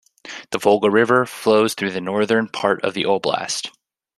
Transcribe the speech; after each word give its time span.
The 0.49 0.57
Volga 0.57 0.89
River 0.89 1.27
flows 1.27 1.75
through 1.75 1.91
the 1.91 2.01
northern 2.01 2.47
part 2.47 2.83
of 2.83 2.95
the 2.95 3.03
oblast. 3.03 3.69